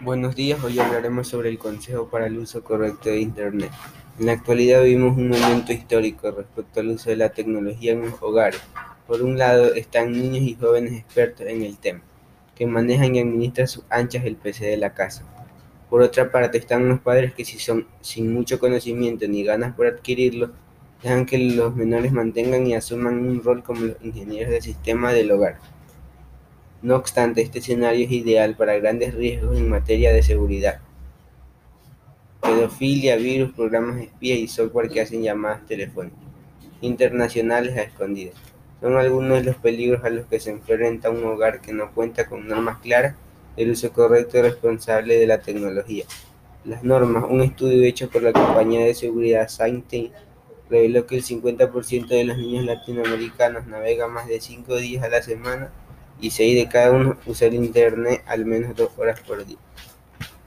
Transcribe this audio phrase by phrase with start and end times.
[0.00, 3.72] Buenos días, hoy hablaremos sobre el consejo para el uso correcto de Internet.
[4.20, 8.22] En la actualidad vivimos un momento histórico respecto al uso de la tecnología en los
[8.22, 8.60] hogares.
[9.08, 12.00] Por un lado están niños y jóvenes expertos en el tema,
[12.54, 15.24] que manejan y administran sus anchas el PC de la casa.
[15.90, 19.88] Por otra parte están los padres que si son sin mucho conocimiento ni ganas por
[19.88, 20.52] adquirirlo,
[21.02, 25.32] dejan que los menores mantengan y asuman un rol como los ingenieros de sistema del
[25.32, 25.58] hogar.
[26.80, 30.80] No obstante, este escenario es ideal para grandes riesgos en materia de seguridad.
[32.40, 36.28] Pedofilia, virus, programas espía y software que hacen llamadas telefónicas
[36.80, 38.36] internacionales a escondidas.
[38.80, 42.26] Son algunos de los peligros a los que se enfrenta un hogar que no cuenta
[42.26, 43.16] con normas claras
[43.56, 46.04] del uso correcto y responsable de la tecnología.
[46.64, 50.12] Las normas, un estudio hecho por la compañía de seguridad Sainte
[50.70, 55.22] reveló que el 50% de los niños latinoamericanos navega más de 5 días a la
[55.22, 55.72] semana
[56.20, 59.58] y 6 de cada uno usa el Internet al menos 2 horas por día.